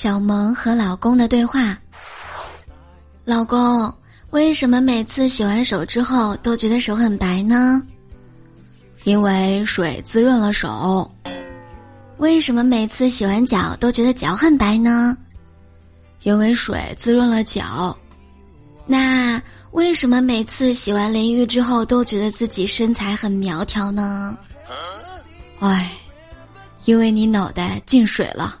[0.00, 1.76] 小萌和老公的对话：
[3.24, 3.92] 老公，
[4.30, 7.82] 为什么每次洗完手之后都觉得手很白呢？
[9.02, 11.12] 因为水滋润了手。
[12.18, 15.18] 为什么每次洗完脚都觉得脚很白呢？
[16.22, 17.98] 因为水滋润了脚。
[18.86, 19.42] 那
[19.72, 24.38] 为什么每次洗完淋浴之后都觉得自己身材很苗条呢？
[25.58, 25.90] 唉，
[26.84, 28.60] 因为你脑袋进水了。